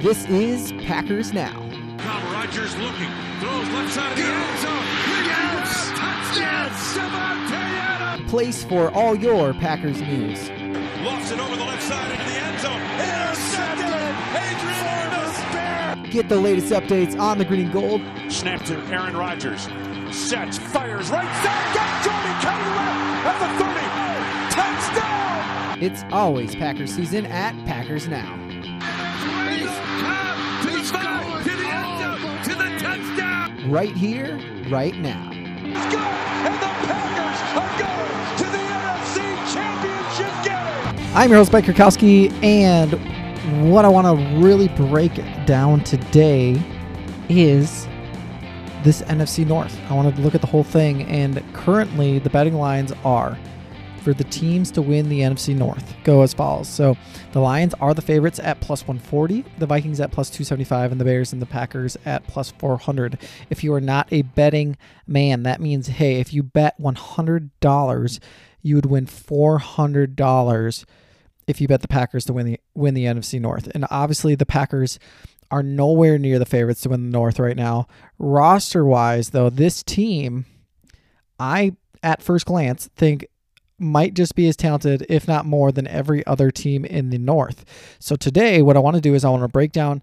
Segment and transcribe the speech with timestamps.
[0.00, 1.52] This is Packers Now.
[1.98, 4.84] Now Rodgers looking, throws left side of the end zone.
[5.26, 5.88] Yes!
[5.90, 6.70] Touchdown!
[7.52, 8.30] Adams!
[8.30, 10.48] Place for all your Packers news.
[11.02, 12.80] Lofts it over the left side into the end zone.
[12.80, 13.84] Intercepted!
[14.40, 14.86] Adrian
[15.92, 16.10] Amos!
[16.10, 18.00] Get the latest updates on the green and gold.
[18.30, 19.68] Snap to Aaron Rodgers.
[20.16, 21.74] Sets, fires, right side.
[21.74, 22.64] Got Jordan Kelly
[23.26, 24.96] left at the 30.
[24.96, 25.82] Touchdown!
[25.82, 28.39] It's always Packers season at Packers Now.
[33.66, 35.28] Right here, right now.
[41.14, 42.92] I'm your host, Mike Krakowski, and
[43.70, 45.12] what I want to really break
[45.44, 46.60] down today
[47.28, 47.86] is
[48.82, 49.78] this NFC North.
[49.90, 53.38] I want to look at the whole thing, and currently the betting lines are
[54.00, 56.68] for the teams to win the NFC North go as follows.
[56.68, 56.96] So
[57.32, 61.04] the Lions are the favorites at plus 140, the Vikings at plus 275, and the
[61.04, 63.18] Bears and the Packers at plus 400.
[63.50, 64.76] If you are not a betting
[65.06, 68.18] man, that means, hey, if you bet $100,
[68.62, 70.84] you would win $400
[71.46, 73.68] if you bet the Packers to win the win the NFC North.
[73.74, 74.98] And obviously the Packers
[75.50, 77.88] are nowhere near the favorites to win the North right now.
[78.18, 80.46] Roster wise, though, this team,
[81.38, 83.26] I at first glance think
[83.80, 87.64] might just be as talented, if not more, than every other team in the North.
[87.98, 90.02] So today, what I want to do is I want to break down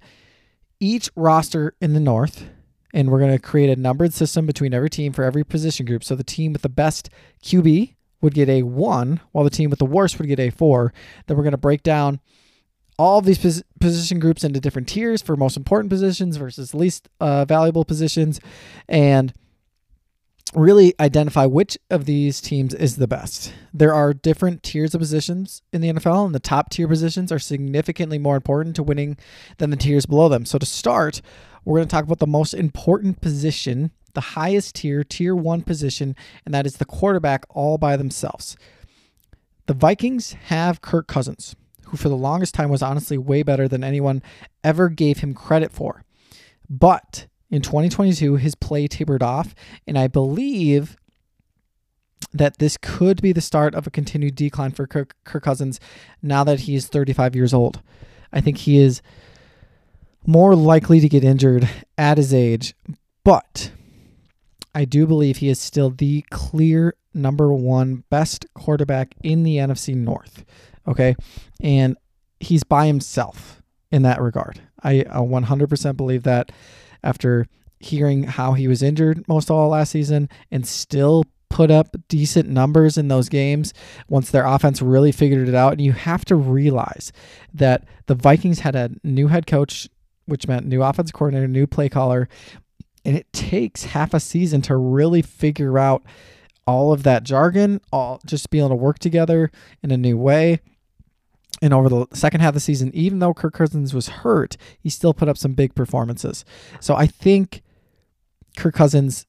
[0.79, 2.49] each roster in the North,
[2.93, 6.03] and we're going to create a numbered system between every team for every position group.
[6.03, 7.09] So the team with the best
[7.43, 10.93] QB would get a one, while the team with the worst would get a four.
[11.25, 12.19] Then we're going to break down
[12.97, 17.07] all of these pos- position groups into different tiers for most important positions versus least
[17.19, 18.39] uh, valuable positions,
[18.87, 19.33] and
[20.55, 23.53] really identify which of these teams is the best.
[23.73, 27.39] There are different tiers of positions in the NFL, and the top tier positions are
[27.39, 29.17] significantly more important to winning
[29.57, 30.45] than the tiers below them.
[30.45, 31.21] So, to start,
[31.65, 36.15] we're going to talk about the most important position, the highest tier, tier one position,
[36.45, 38.55] and that is the quarterback all by themselves.
[39.65, 41.55] The Vikings have Kirk Cousins,
[41.87, 44.21] who for the longest time was honestly way better than anyone
[44.63, 46.03] ever gave him credit for.
[46.69, 50.97] But in 2022, his play tapered off, and I believe
[52.33, 55.79] that this could be the start of a continued decline for Kirk, Kirk Cousins
[56.21, 57.81] now that he's 35 years old.
[58.33, 59.01] I think he is
[60.25, 62.75] more likely to get injured at his age,
[63.23, 63.71] but
[64.75, 69.95] I do believe he is still the clear number one best quarterback in the NFC
[69.95, 70.45] North.
[70.87, 71.15] Okay.
[71.61, 71.97] And
[72.39, 74.61] he's by himself in that regard.
[74.83, 76.51] I 100% believe that
[77.03, 77.47] after
[77.79, 82.49] hearing how he was injured most of all last season and still put up decent
[82.49, 83.73] numbers in those games
[84.09, 85.73] once their offense really figured it out.
[85.73, 87.11] And you have to realize
[87.53, 89.87] that the Vikings had a new head coach,
[90.25, 92.27] which meant new offense coordinator, new play caller.
[93.05, 96.03] And it takes half a season to really figure out
[96.65, 99.49] all of that jargon, all just being able to work together
[99.81, 100.59] in a new way.
[101.61, 104.89] And over the second half of the season, even though Kirk Cousins was hurt, he
[104.89, 106.45] still put up some big performances.
[106.79, 107.63] So I think
[108.57, 109.25] Kirk Cousins,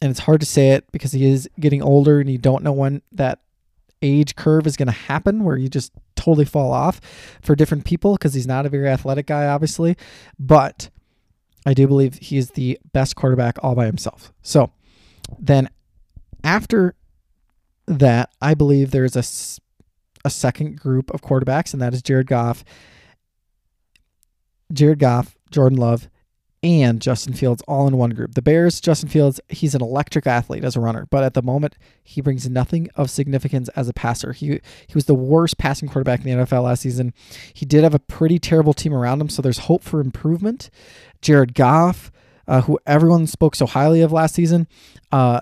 [0.00, 2.72] and it's hard to say it because he is getting older and you don't know
[2.72, 3.40] when that
[4.02, 7.00] age curve is going to happen where you just totally fall off
[7.42, 9.96] for different people because he's not a very athletic guy, obviously.
[10.38, 10.90] But
[11.66, 14.32] I do believe he is the best quarterback all by himself.
[14.42, 14.72] So
[15.38, 15.68] then
[16.44, 16.94] after
[17.86, 19.22] that, I believe there's a
[20.24, 22.64] a second group of quarterbacks, and that is Jared Goff,
[24.72, 26.08] Jared Goff, Jordan Love,
[26.62, 28.34] and Justin Fields all in one group.
[28.34, 31.76] The Bears, Justin Fields, he's an electric athlete as a runner, but at the moment
[32.02, 34.32] he brings nothing of significance as a passer.
[34.32, 37.14] He he was the worst passing quarterback in the NFL last season.
[37.54, 40.68] He did have a pretty terrible team around him, so there's hope for improvement.
[41.22, 42.12] Jared Goff,
[42.46, 44.68] uh, who everyone spoke so highly of last season,
[45.12, 45.40] uh,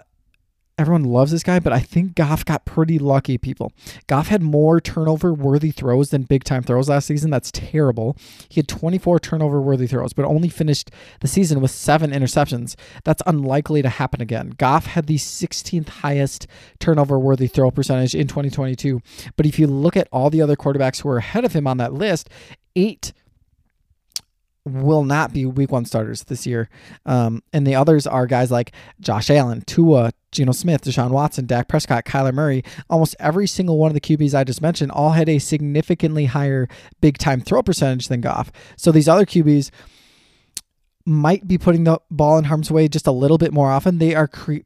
[0.79, 3.73] everyone loves this guy, but I think Goff got pretty lucky, people.
[4.07, 7.31] Goff had more turnover worthy throws than big time throws last season.
[7.31, 8.17] That's terrible.
[8.49, 10.91] He had 24 turnover worthy throws, but only finished
[11.21, 12.77] the season with seven interceptions.
[13.05, 14.55] That's unlikely to happen again.
[14.57, 16.47] Goff had the 16th highest
[16.79, 19.03] turnover worthy throw percentage in 2022.
[19.37, 21.79] But if you look at all the other quarterbacks who are ahead of him on
[21.79, 22.31] that list,
[22.77, 23.13] eight
[24.69, 26.69] will not be week one starters this year.
[27.07, 31.69] Um, and the others are guys like Josh Allen, Tua, Geno Smith, Deshaun Watson, Dak
[31.69, 32.63] Prescott, Kyler Murray.
[32.91, 36.69] Almost every single one of the QBs I just mentioned all had a significantly higher
[37.01, 38.53] big time throw percentage than Goff.
[38.77, 39.71] So these other QBs
[41.05, 43.99] might be putting the ball in harm's way just a little bit more often.
[43.99, 44.59] They are cre-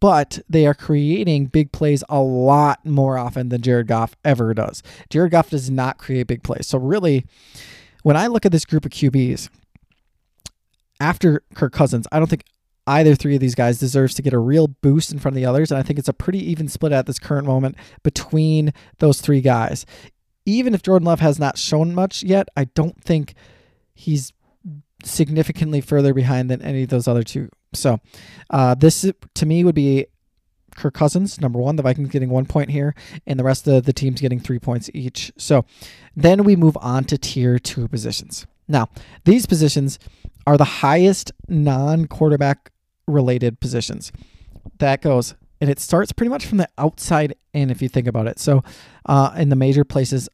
[0.00, 4.82] but they are creating big plays a lot more often than Jared Goff ever does.
[5.08, 6.66] Jared Goff does not create big plays.
[6.66, 7.26] So really
[8.02, 9.48] when I look at this group of QBs,
[11.00, 12.44] after Kirk Cousins, I don't think
[12.86, 15.46] either three of these guys deserves to get a real boost in front of the
[15.46, 15.70] others.
[15.70, 19.40] And I think it's a pretty even split at this current moment between those three
[19.40, 19.86] guys.
[20.44, 23.34] Even if Jordan Love has not shown much yet, I don't think
[23.94, 24.32] he's
[25.04, 27.48] significantly further behind than any of those other two.
[27.72, 27.98] So,
[28.50, 30.06] uh, this to me would be
[30.80, 31.76] Kirk Cousins, number one.
[31.76, 32.94] The Vikings getting one point here,
[33.26, 35.30] and the rest of the teams getting three points each.
[35.36, 35.64] So,
[36.16, 38.46] then we move on to tier two positions.
[38.66, 38.88] Now,
[39.24, 39.98] these positions
[40.46, 42.72] are the highest non quarterback
[43.06, 44.10] related positions.
[44.78, 48.26] That goes, and it starts pretty much from the outside in, if you think about
[48.26, 48.38] it.
[48.38, 48.62] So,
[49.06, 50.28] uh, in the major places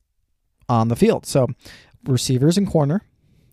[0.69, 1.27] on the field.
[1.27, 1.49] So,
[2.05, 3.03] receivers and corner,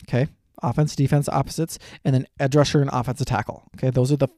[0.07, 0.27] okay,
[0.61, 3.63] offense, defense, opposites, and then edge rusher and offensive tackle.
[3.75, 4.29] Okay, those are the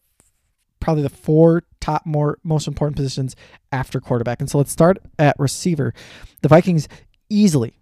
[0.86, 3.36] probably the four top more most important positions
[3.72, 4.40] after quarterback.
[4.40, 5.96] And so let's start at receiver.
[6.44, 6.88] The Vikings
[7.28, 7.74] easily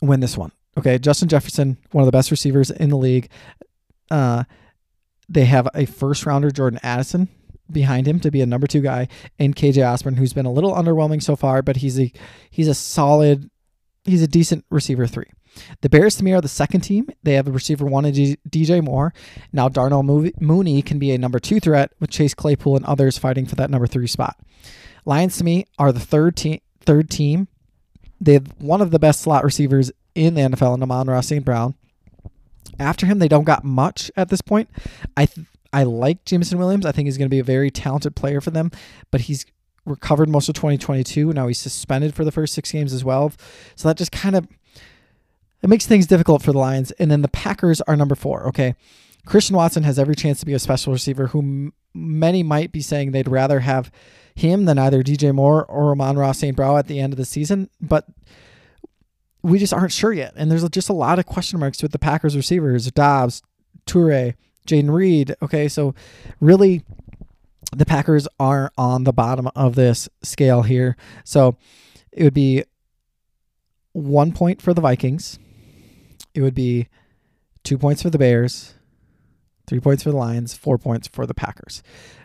[0.00, 0.52] win this one.
[0.78, 3.28] Okay, Justin Jefferson, one of the best receivers in the league.
[4.08, 4.44] Uh,
[5.28, 7.28] they have a first rounder, Jordan Addison,
[7.70, 9.08] behind him to be a number two guy,
[9.40, 12.12] and KJ Osborn, who's been a little underwhelming so far, but he's a
[12.50, 13.50] he's a solid,
[14.04, 15.26] he's a decent receiver three.
[15.80, 17.08] The Bears to me are the second team.
[17.22, 19.12] They have a receiver one and DJ Moore.
[19.52, 23.46] Now Darnell Mooney can be a number two threat with Chase Claypool and others fighting
[23.46, 24.38] for that number three spot.
[25.04, 26.60] Lions to me are the third team.
[26.80, 27.48] Third team.
[28.20, 31.44] They have one of the best slot receivers in the NFL in Amon-Ra St.
[31.44, 31.74] Brown.
[32.78, 34.68] After him, they don't got much at this point.
[35.16, 36.84] I th- I like Jameson Williams.
[36.84, 38.70] I think he's going to be a very talented player for them,
[39.10, 39.46] but he's
[39.84, 41.32] recovered most of 2022.
[41.32, 43.32] Now he's suspended for the first six games as well.
[43.76, 44.48] So that just kind of
[45.62, 46.90] it makes things difficult for the Lions.
[46.92, 48.46] And then the Packers are number four.
[48.48, 48.74] Okay.
[49.26, 52.80] Christian Watson has every chance to be a special receiver who m- many might be
[52.80, 53.90] saying they'd rather have
[54.34, 56.56] him than either DJ Moore or Amon-Ra St.
[56.56, 57.68] Brown at the end of the season.
[57.80, 58.06] But
[59.42, 60.32] we just aren't sure yet.
[60.36, 63.42] And there's just a lot of question marks with the Packers receivers Doubs,
[63.86, 64.34] Toure,
[64.66, 65.34] Jayden Reed.
[65.42, 65.94] Okay, so
[66.40, 66.82] really
[67.76, 70.96] the Packers are on the bottom of this scale here.
[71.24, 71.56] So
[72.12, 72.64] it would be
[73.92, 75.38] one point for the Vikings.
[76.34, 76.88] It would be
[77.64, 78.74] two points for the Bears,
[79.66, 81.82] three points for the Lions, four points for the Packers.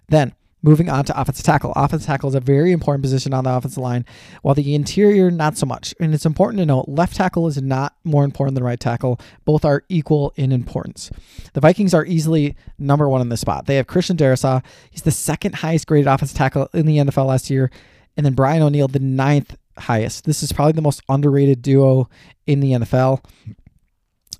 [0.07, 0.33] Then
[0.65, 1.73] Moving on to offensive tackle.
[1.75, 4.03] Offensive tackle is a very important position on the offensive line,
[4.41, 5.93] while the interior, not so much.
[5.99, 9.19] And it's important to note left tackle is not more important than right tackle.
[9.45, 11.11] Both are equal in importance.
[11.53, 13.67] The Vikings are easily number one in this spot.
[13.67, 14.65] They have Christian Darrisaw.
[14.89, 17.69] He's the second highest graded offensive tackle in the NFL last year.
[18.17, 20.25] And then Brian O'Neill, the ninth highest.
[20.25, 22.09] This is probably the most underrated duo
[22.47, 23.23] in the NFL.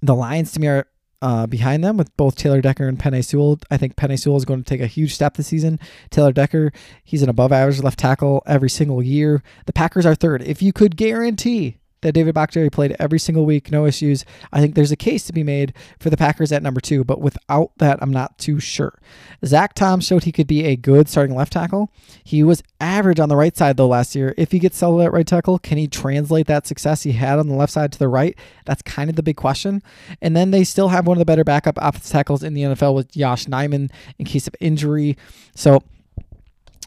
[0.02, 0.88] The Lions, to me, are
[1.22, 3.60] uh, behind them with both Taylor Decker and Penei Sewell.
[3.72, 5.80] I think Penei Sewell is going to take a huge step this season.
[6.12, 6.72] Taylor Decker,
[7.04, 9.42] he's an above average left tackle every single year.
[9.66, 10.44] The Packers are third.
[10.44, 14.26] If you could guarantee that David Bakhtiari played every single week, no issues.
[14.54, 17.20] I think there's a case to be made for the Packers at number two, but
[17.20, 19.00] without that, I'm not too sure.
[19.46, 21.92] Zach Tom showed he could be a good starting left tackle.
[22.24, 24.34] He was average on the right side, though, last year.
[24.38, 27.48] If he gets settled at right tackle, can he translate that success he had on
[27.48, 28.38] the left side to the right?
[28.66, 29.82] That's kind of the big question.
[30.22, 32.96] And then they still have one of the better backup offensive tackles in the NFL
[32.96, 35.18] with Josh Nijman in case of injury.
[35.56, 35.82] So,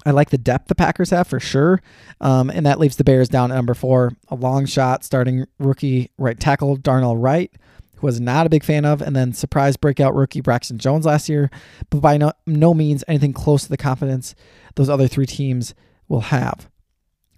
[0.06, 1.81] I like the depth the Packers have for sure.
[2.21, 4.12] Um, and that leaves the Bears down at number four.
[4.29, 7.53] A long shot starting rookie right tackle, Darnell Wright,
[7.97, 11.28] who was not a big fan of, and then surprise breakout rookie Braxton Jones last
[11.28, 11.50] year,
[11.90, 14.35] but by no, no means anything close to the confidence
[14.76, 15.75] those other three teams
[16.09, 16.71] will have.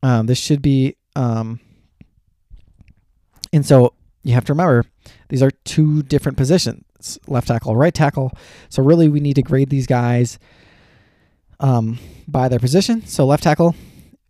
[0.03, 0.97] Um, this should be.
[1.17, 1.61] Um,
[3.53, 4.85] and so you have to remember
[5.29, 6.85] these are two different positions
[7.27, 8.33] left tackle, right tackle.
[8.69, 10.39] So really, we need to grade these guys
[11.61, 13.07] um, by their position.
[13.07, 13.77] So left tackle,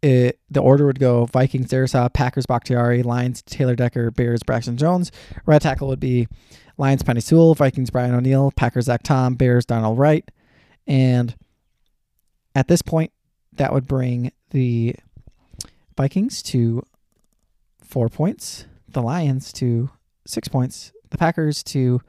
[0.02, 5.10] it, the order would go Vikings, Darrisaw, Packers, Bakhtiari, Lions, Taylor Decker, Bears, Braxton Jones.
[5.46, 6.28] Right tackle would be
[6.76, 10.28] Lions, Penei Sewell, Vikings, Brian O'Neill, Packers, Zach Tom, Bears, Donald Wright.
[10.86, 11.34] And
[12.54, 13.12] at this point,
[13.52, 14.96] that would bring the
[15.96, 16.82] Vikings to
[17.82, 19.90] four points, the Lions to
[20.26, 22.00] six points, the Packers to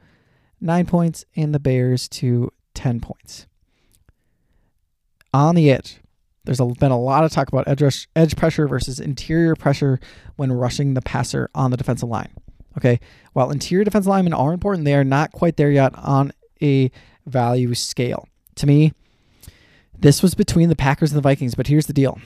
[0.60, 3.46] nine points, and the Bears to 10 points
[5.32, 5.98] on the edge.
[6.44, 10.00] There's a, been a lot of talk about edge, rush, edge pressure versus interior pressure
[10.36, 12.30] when rushing the passer on the defensive line.
[12.76, 13.00] Okay,
[13.32, 16.90] while interior defensive linemen are important, they are not quite there yet on a
[17.26, 18.26] value scale.
[18.56, 18.92] To me,
[19.98, 22.18] this was between the Packers and the Vikings, but here's the deal.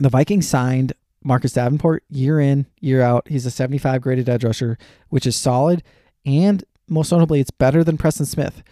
[0.00, 3.26] The Vikings signed Marcus Davenport year in, year out.
[3.28, 5.82] He's a 75 graded edge rusher, which is solid.
[6.24, 8.62] And most notably, it's better than Preston Smith.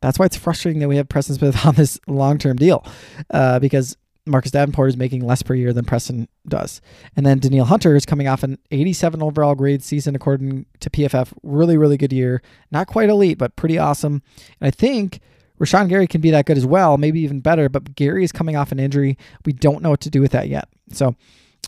[0.00, 2.84] That's why it's frustrating that we have Preston Smith on this long term deal
[3.30, 3.96] uh, because
[4.28, 6.80] Marcus Davenport is making less per year than Preston does.
[7.16, 11.32] And then Danielle Hunter is coming off an 87 overall grade season according to PFF.
[11.42, 12.42] Really, really good year.
[12.70, 14.22] Not quite elite, but pretty awesome.
[14.60, 15.20] And I think
[15.58, 17.68] Rashan Gary can be that good as well, maybe even better.
[17.68, 19.16] But Gary is coming off an injury.
[19.44, 20.68] We don't know what to do with that yet.
[20.92, 21.16] So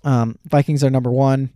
[0.04, 1.50] um, Vikings are number one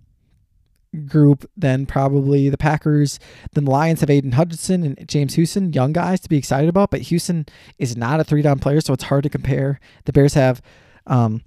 [1.07, 3.19] group, than probably the Packers.
[3.53, 6.91] Then the Lions have Aidan Hutchinson and James Houston, young guys to be excited about,
[6.91, 7.47] but Houston
[7.79, 9.81] is not a three down player, so it's hard to compare.
[10.05, 10.63] The Bears have
[11.07, 11.43] um,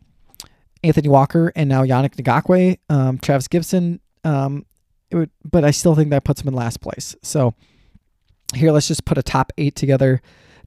[0.83, 3.99] Anthony Walker and now Yannick Ngakoue, um, Travis Gibson.
[4.23, 4.65] Um,
[5.11, 7.15] would, but I still think that puts him in last place.
[7.23, 7.53] So
[8.55, 10.21] here, let's just put a top eight together.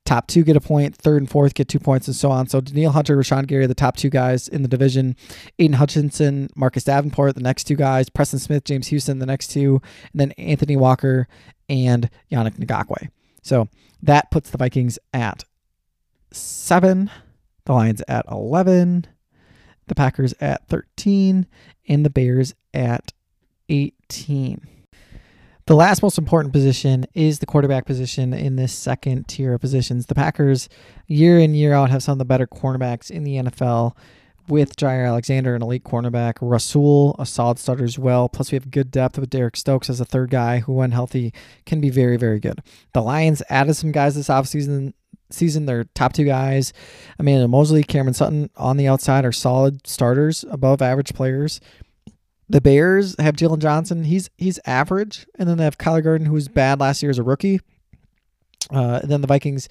[0.04, 2.48] Top two get a point, third and fourth get two points, and so on.
[2.48, 5.14] So Danielle Hunter, Rashan Gary, the top two guys in the division.
[5.58, 8.08] Aidan Hutchinson, Marcus Davenport, the next two guys.
[8.08, 9.80] Preston Smith, James Houston, the next two,
[10.12, 11.28] and then Anthony Walker
[11.68, 13.08] and Yannick Ngakoue.
[13.42, 13.68] So
[14.02, 15.44] that puts the Vikings at
[16.32, 17.10] seven,
[17.64, 19.06] the Lions at 11,
[19.86, 21.46] the Packers at 13,
[21.88, 23.12] and the Bears at
[23.68, 24.79] 18.
[25.66, 30.06] The last most important position is the quarterback position in this second tier of positions.
[30.06, 30.68] The Packers,
[31.06, 33.96] year in, year out, have some of the better cornerbacks in the NFL
[34.48, 38.28] with Jaire Alexander, an elite cornerback, Rasul, a solid starter as well.
[38.28, 41.32] Plus, we have good depth with Eric Stokes as a third guy who, when healthy,
[41.66, 42.60] can be very, very good.
[42.92, 44.94] The Lions added some guys this offseason.
[45.32, 46.72] Season, their top two guys,
[47.16, 51.60] Emmanuel Moseley, Cameron Sutton on the outside are solid starters, above average players.
[52.50, 54.02] The Bears have Jaylon Johnson.
[54.02, 57.18] He's he's average, and then they have Kyler Gordon, who was bad last year as
[57.18, 57.60] a rookie.
[58.70, 59.68] Uh, then the Vikings,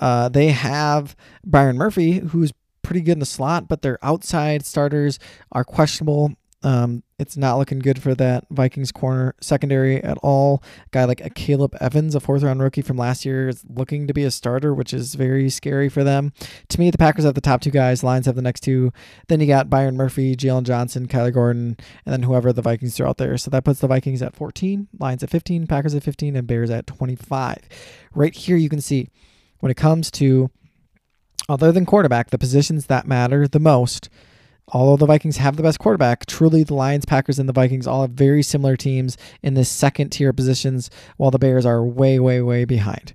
[0.00, 1.14] uh, they have
[1.44, 5.18] Byron Murphy, who's pretty good in the slot, but their outside starters
[5.52, 6.32] are questionable.
[6.64, 10.62] Um, it's not looking good for that Vikings corner secondary at all.
[10.86, 14.14] A guy like Akayleb Evans, a fourth round rookie from last year, is looking to
[14.14, 16.32] be a starter, which is very scary for them.
[16.70, 18.02] To me, the Packers have the top two guys.
[18.02, 18.92] Lions have the next two.
[19.28, 23.10] Then you got Byron Murphy, Jaylon Johnson, Kyler Gordon, and then whoever the Vikings throw
[23.10, 23.36] out there.
[23.36, 26.70] So that puts the Vikings at 14, Lions at 15, Packers at 15, and Bears
[26.70, 27.58] at 25.
[28.14, 29.10] Right here, you can see
[29.60, 30.50] when it comes to
[31.46, 34.08] other than quarterback, the positions that matter the most
[34.68, 38.02] although the Vikings have the best quarterback, truly the Lions, Packers, and the Vikings all
[38.02, 42.40] have very similar teams in the second tier positions, while the Bears are way, way,
[42.40, 43.14] way behind.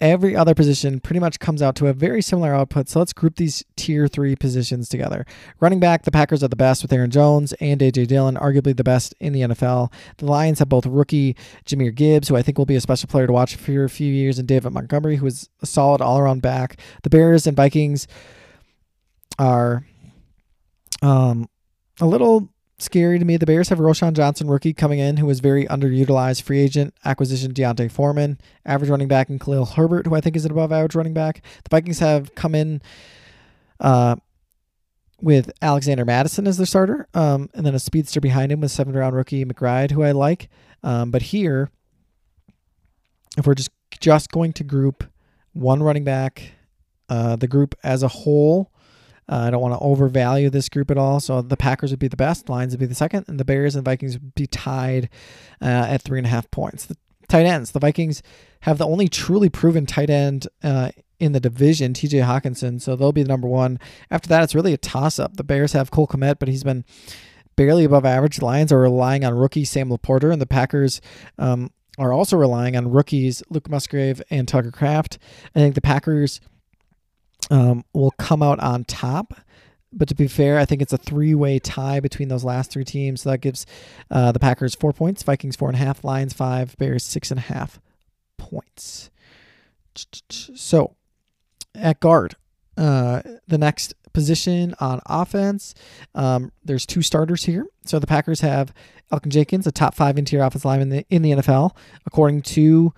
[0.00, 3.36] Every other position pretty much comes out to a very similar output, so let's group
[3.36, 5.26] these tier three positions together.
[5.60, 8.06] Running back, the Packers are the best with Aaron Jones and A.J.
[8.06, 9.92] Dillon, arguably the best in the NFL.
[10.18, 13.26] The Lions have both rookie Jahmyr Gibbs, who I think will be a special player
[13.26, 16.40] to watch for a few years, and David Montgomery, who is a solid all around
[16.40, 16.78] back.
[17.02, 18.06] The Bears and Vikings
[19.38, 19.84] are
[21.02, 21.48] um,
[22.00, 23.36] a little scary to me.
[23.36, 27.52] The Bears have Roschon Johnson, rookie, coming in, who is very underutilized free agent acquisition.
[27.52, 30.94] D'Onta Foreman, average running back, and Khalil Herbert, who I think is an above average
[30.94, 31.42] running back.
[31.64, 32.80] The Vikings have come in
[33.80, 34.16] uh,
[35.20, 38.96] with Alexander Mattison as their starter, um, and then a speedster behind him with seventh
[38.96, 40.48] round rookie McBride, who I like.
[40.82, 41.70] Um, but here,
[43.36, 45.04] if we're just just going to group
[45.54, 46.52] one running back,
[47.08, 48.70] uh, the group as a whole
[49.28, 51.20] uh, I don't want to overvalue this group at all.
[51.20, 53.76] So the Packers would be the best, Lions would be the second, and the Bears
[53.76, 55.10] and Vikings would be tied
[55.60, 56.86] uh, at three and a half points.
[56.86, 56.96] The
[57.28, 58.22] tight ends, the Vikings
[58.60, 62.80] have the only truly proven tight end uh, in the division, TJ Hockenson.
[62.80, 63.78] So they'll be the number one.
[64.10, 65.36] After that, it's really a toss up.
[65.36, 66.84] The Bears have Cole Kmet, but he's been
[67.56, 68.36] barely above average.
[68.36, 71.00] The Lions are relying on rookie Sam LaPorta, and the Packers
[71.38, 75.18] um, are also relying on rookies Luke Musgrave and Tucker Kraft.
[75.54, 76.40] I think the Packers
[77.50, 79.34] um, will come out on top.
[79.92, 82.84] But to be fair, I think it's a three way tie between those last three
[82.84, 83.22] teams.
[83.22, 83.64] So that gives
[84.10, 87.38] uh, the Packers four points, Vikings four and a half, Lions five, Bears six and
[87.38, 87.80] a half
[88.36, 89.10] points.
[90.28, 90.94] So
[91.74, 92.36] at guard,
[92.76, 95.74] uh, the next position on offense,
[96.14, 97.66] um, there's two starters here.
[97.86, 98.74] So the Packers have
[99.10, 101.74] Elgton Jenkins, a top five interior offensive lineman in the, in the NFL,
[102.04, 102.92] according to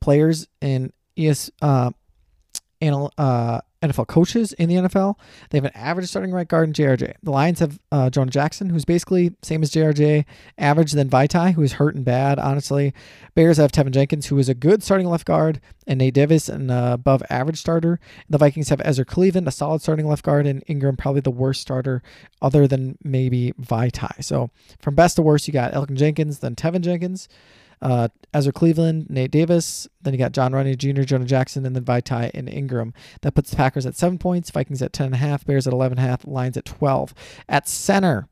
[0.00, 1.50] players in ES.
[1.62, 1.92] Uh,
[2.80, 5.16] anal, uh, NFL coaches in the NFL.
[5.50, 7.14] They have an average starting right guard in JRJ.
[7.22, 10.24] The Lions have uh, Jonah Jackson, who's basically same as JRJ,
[10.58, 12.94] average then Vaitai, who is hurt and bad, honestly.
[13.34, 16.70] Bears have Teven Jenkins, who is a good starting left guard, and Nate Davis, an
[16.70, 18.00] uh, above average starter.
[18.28, 21.60] The Vikings have Ezra Cleveland, a solid starting left guard, and Ingram, probably the worst
[21.60, 22.02] starter,
[22.40, 24.24] other than maybe Vaitai.
[24.24, 27.28] So from best to worst, you got Elgton Jenkins, then Teven Jenkins
[27.82, 29.88] uh, Ezra Cleveland, Nate Davis.
[30.02, 32.92] Then you got Jon Runyan Jr., Jonah Jackson, and then Vaitai and Ingram.
[33.22, 35.72] That puts the Packers at seven points, Vikings at ten and a half, Bears at
[35.72, 37.14] eleven and a half, Lions at twelve.
[37.48, 38.28] At center,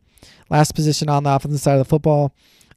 [0.51, 2.35] last position on the offensive side of the football.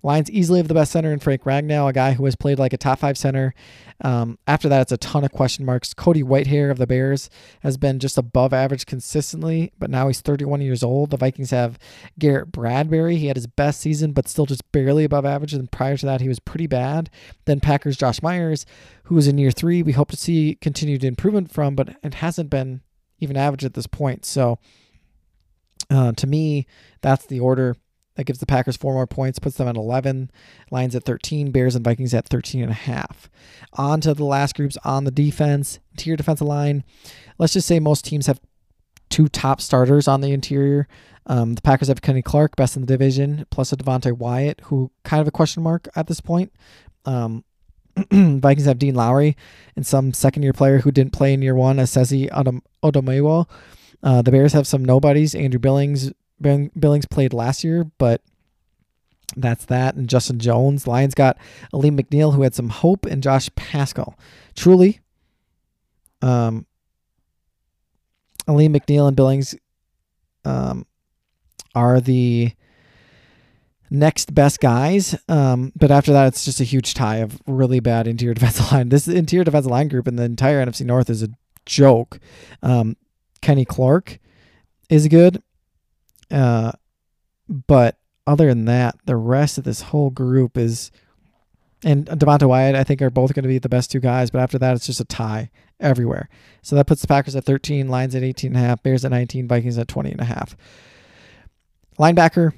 [0.07, 2.71] Lions easily have the best center in Frank Ragnow, a guy who has played like
[2.71, 3.53] a top five center.
[4.01, 5.93] Um, after that, it's a ton of question marks.
[5.93, 10.61] Cody Whitehair of the Bears has been just above average consistently, but now he's 31
[10.61, 11.09] years old.
[11.09, 11.77] The Vikings have
[12.17, 13.17] Garrett Bradbury.
[13.17, 15.53] He had his best season, but still just barely above average.
[15.53, 17.09] And prior to that, he was pretty bad.
[17.43, 18.65] Then Packers Josh Myers,
[19.03, 19.83] who was in year three.
[19.83, 22.79] We hope to see continued improvement from, but it hasn't been
[23.19, 24.23] even average at this point.
[24.23, 24.57] So
[25.89, 26.65] uh, to me,
[27.01, 27.75] that's the order.
[28.17, 30.31] That gives the Packers four more points, puts them at 11.
[30.71, 33.29] Lions at 13, Bears and Vikings at 13 and a half.
[33.73, 36.83] On to the last groups on the defense, interior defensive line.
[37.37, 38.41] Let's just say most teams have
[39.09, 40.87] two top starters on the interior.
[41.27, 44.91] Um, the Packers have Kenny Clark, best in the division, plus a Devonte Wyatt, who
[45.03, 46.51] kind of a question mark at this point.
[47.05, 47.43] Um,
[48.11, 49.37] Vikings have Dean Lowry
[49.75, 52.29] and some second year player who didn't play in year one, Esezi
[52.83, 53.47] Otomewo.
[54.01, 55.35] Uh, the Bears have some nobodies.
[55.35, 58.21] Andrew Billings, Billings played last year, but
[59.35, 59.95] that's that.
[59.95, 60.87] And Justin Jones.
[60.87, 61.37] Lions got
[61.73, 64.17] Alim McNeill, who had some hope, and Josh Paschal.
[64.55, 64.99] Truly,
[66.21, 66.65] um,
[68.47, 69.55] Alim McNeill and Billings
[70.45, 70.85] um,
[71.75, 72.51] are the
[73.89, 75.15] next best guys.
[75.27, 78.89] Um, but after that, it's just a huge tie of really bad interior defensive line.
[78.89, 81.29] This interior defensive line group in the entire NFC North is a
[81.65, 82.19] joke.
[82.63, 82.97] Um,
[83.41, 84.19] Kenny Clark
[84.89, 85.41] is good.
[86.31, 86.71] Uh,
[87.47, 90.91] but other than that, the rest of this whole group is,
[91.83, 94.29] and Devonte Wyatt, I think, are both going to be the best two guys.
[94.29, 96.27] But after that, it's just a tie everywhere.
[96.61, 99.11] So that puts the Packers at 13, Lions at 18 and a half, Bears at
[99.11, 100.57] 19, Vikings at 20 and a half.
[101.99, 102.53] Linebacker,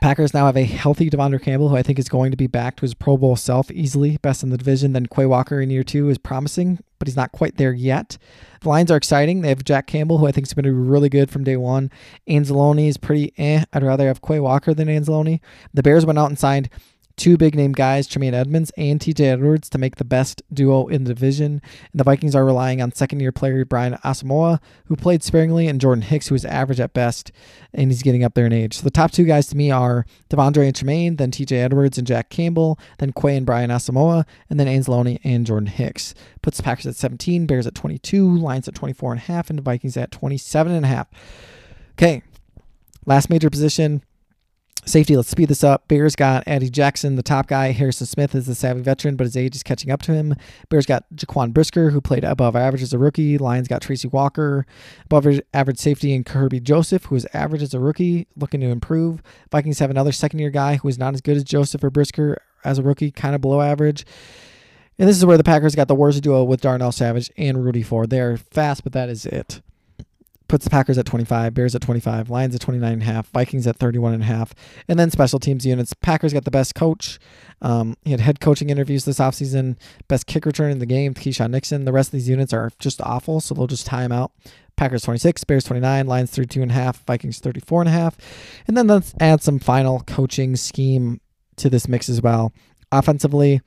[0.00, 2.76] Packers now have a healthy De'Vondre Campbell, who I think is going to be back
[2.76, 4.92] to his Pro Bowl self easily, best in the division.
[4.92, 8.16] Then Quay Walker in year two is promising, but he's not quite there yet.
[8.60, 9.40] The Lions are exciting.
[9.40, 11.56] They have Jack Campbell, who I think is going to be really good from day
[11.56, 11.90] one.
[12.28, 13.64] Anzalone is pretty eh.
[13.72, 15.40] I'd rather have Quay Walker than Anzalone.
[15.74, 16.70] The Bears went out and signed
[17.20, 21.04] two big name guys, Tremaine Edmunds and TJ Edwards, to make the best duo in
[21.04, 21.60] the division.
[21.92, 25.80] And the Vikings are relying on second year player Brian Asamoah, who played sparingly, and
[25.80, 27.30] Jordan Hicks, who is average at best,
[27.74, 28.78] and he's getting up there in age.
[28.78, 32.06] So the top two guys to me are De'Vondre and Tremaine, then TJ Edwards and
[32.06, 36.14] Jack Campbell, then Quay and Brian Asamoah, and then Anzalone and Jordan Hicks.
[36.40, 39.58] Puts the Packers at 17, Bears at 22, Lions at 24 and a half, and
[39.58, 41.06] the Vikings at 27 and a half.
[41.92, 42.22] Okay.
[43.04, 44.02] Last major position,
[44.86, 45.86] Safety, let's speed this up.
[45.88, 47.70] Bears got Eddie Jackson, the top guy.
[47.70, 50.34] Harrison Smith is the savvy veteran, but his age is catching up to him.
[50.68, 53.36] Bears got Jaquan Brisker, who played above average as a rookie.
[53.36, 54.66] Lions got Tracy Walker,
[55.04, 59.22] above average safety, and Kerby Joseph, who is average as a rookie, looking to improve.
[59.50, 62.40] Vikings have another second year guy who is not as good as Joseph or Brisker
[62.64, 64.06] as a rookie, kind of below average.
[64.98, 67.82] And this is where the Packers got the worst duo with Darnell Savage and Rudy
[67.82, 68.10] Ford.
[68.10, 69.60] They are fast, but that is it
[70.50, 73.68] puts the Packers at 25, Bears at 25, Lions at 29 and a half, Vikings
[73.68, 74.52] at 31 and a half,
[74.88, 75.94] and then special teams units.
[75.94, 77.20] Packers got the best coach.
[77.62, 79.76] Um, he had head coaching interviews this offseason,
[80.08, 81.84] best kick return in the game, Keisean Nixon.
[81.84, 84.32] The rest of these units are just awful, so they'll just tie them out.
[84.74, 88.16] Packers 26, Bears 29, Lions 32 and a half, Vikings 34 and a half.
[88.66, 91.20] And then let's add some final coaching scheme
[91.56, 92.52] to this mix as well.
[92.90, 93.60] Offensively,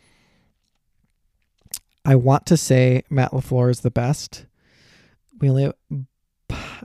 [2.03, 4.47] I want to say Matt LaFleur is the best.
[5.39, 5.75] We only have,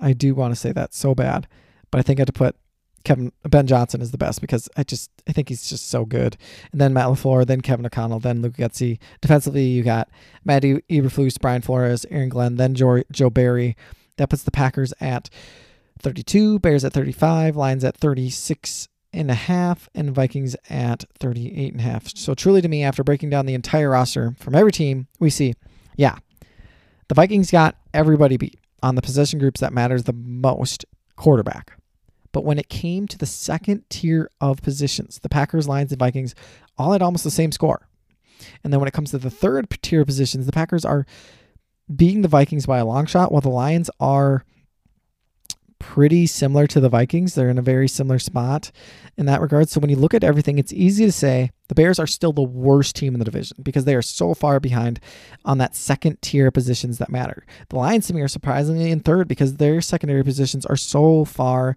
[0.00, 1.48] I do want to say that so bad,
[1.90, 2.56] but I think I had to put
[3.04, 6.36] Kevin Ben Johnson is the best because I just I think he's just so good.
[6.72, 8.98] And then Matt LaFleur, then Kevin O'Connell, then Luke Getsy.
[9.20, 10.10] Defensively, you got
[10.44, 13.76] Matty Eberflus, Brian Flores, Aaron Glenn, then Joe, Joe Barry.
[14.16, 15.30] That puts the Packers at
[16.00, 21.80] 32, Bears at 35, Lions at 36 and a half, and Vikings at 38 and
[21.80, 22.14] a half.
[22.16, 25.54] So truly to me, after breaking down the entire roster from every team, we see,
[25.96, 26.18] yeah,
[27.08, 30.84] the Vikings got everybody beat on the position groups that matters the most
[31.16, 31.72] quarterback.
[32.32, 36.34] But when it came to the second tier of positions, the Packers, Lions, and Vikings
[36.76, 37.88] all had almost the same score.
[38.62, 41.06] And then when it comes to the third tier positions, the Packers are
[41.94, 44.44] beating the Vikings by a long shot, while the Lions are
[45.78, 47.34] pretty similar to the Vikings.
[47.34, 48.70] They're in a very similar spot
[49.16, 49.68] in that regard.
[49.68, 52.42] So when you look at everything, it's easy to say the Bears are still the
[52.42, 55.00] worst team in the division because they are so far behind
[55.44, 57.44] on that second tier positions that matter.
[57.68, 61.76] The Lions to me are surprisingly in third because their secondary positions are so far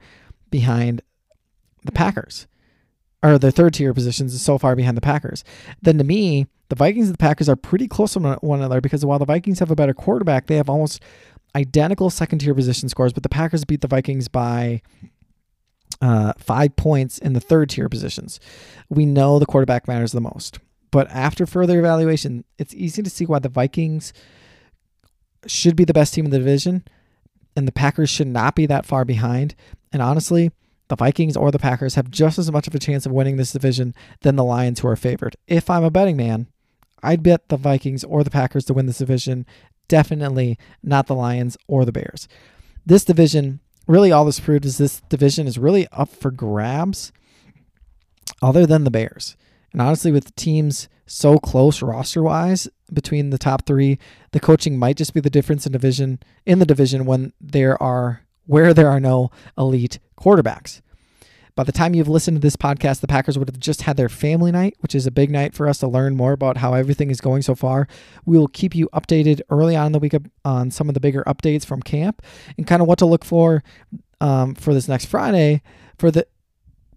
[0.49, 1.01] behind
[1.83, 2.47] the Packers.
[3.23, 5.43] Or their third tier positions is so far behind the Packers.
[5.81, 9.05] Then to me, the Vikings and the Packers are pretty close to one another because
[9.05, 11.03] while the Vikings have a better quarterback, they have almost
[11.55, 14.81] identical second tier position scores, but the Packers beat the Vikings by
[16.01, 18.39] uh, five points in the third tier positions.
[18.89, 20.59] We know the quarterback matters the most.
[20.91, 24.11] But after further evaluation, it's easy to see why the Vikings
[25.47, 26.83] should be the best team in the division
[27.55, 29.55] and the Packers should not be that far behind.
[29.91, 30.51] And honestly,
[30.87, 33.53] the Vikings or the Packers have just as much of a chance of winning this
[33.53, 35.35] division than the Lions, who are favored.
[35.47, 36.47] If I'm a betting man,
[37.03, 39.45] I'd bet the Vikings or the Packers to win this division.
[39.91, 42.29] Definitely not the Lions or the Bears.
[42.85, 47.11] This division, really, all this proved is this division is really up for grabs,
[48.41, 49.35] other than the Bears.
[49.73, 53.99] And honestly, with teams so close roster wise between the top three,
[54.31, 58.21] the coaching might just be the difference in division in the division when there are
[58.45, 60.79] where there are no elite quarterbacks.
[61.55, 64.09] By the time you've listened to this podcast, the Packers would have just had their
[64.09, 67.11] family night, which is a big night for us to learn more about how everything
[67.11, 67.87] is going so far.
[68.25, 71.23] We will keep you updated early on in the week on some of the bigger
[71.27, 72.21] updates from camp
[72.57, 73.63] and kind of what to look for
[74.21, 75.61] um, for this next Friday
[75.97, 76.25] for the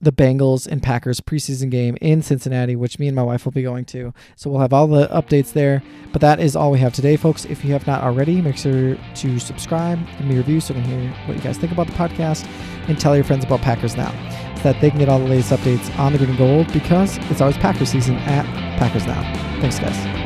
[0.05, 3.62] the Bengals and Packers preseason game in Cincinnati, which me and my wife will be
[3.62, 4.12] going to.
[4.37, 5.83] So we'll have all the updates there.
[6.12, 7.45] But that is all we have today, folks.
[7.45, 10.81] If you have not already, make sure to subscribe, give me a review so I
[10.81, 12.47] can hear what you guys think about the podcast,
[12.88, 14.12] and tell your friends about Packers Now
[14.57, 17.19] so that they can get all the latest updates on the green and gold because
[17.31, 18.45] it's always Packers season at
[18.79, 19.23] Packers Now.
[19.61, 20.24] Thanks, guys.